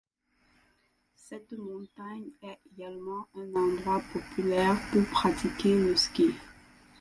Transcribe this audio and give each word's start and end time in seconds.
Cette 1.13 1.51
montagne 1.53 2.31
est 2.41 2.57
également 2.73 3.27
un 3.35 3.53
endroit 3.53 4.01
populaire 4.11 4.75
pour 4.91 5.05
pratiquer 5.11 5.75
le 5.79 5.95
ski. 5.95 6.33